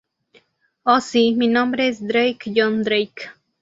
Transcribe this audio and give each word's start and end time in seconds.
Oh 0.81 0.95
sí, 1.09 1.23
mi 1.43 1.47
nombre 1.51 1.87
es 1.87 2.01
Drake, 2.03 2.51
John 2.57 2.81
Drake. 2.83 3.29